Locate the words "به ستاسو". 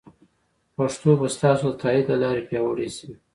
1.19-1.67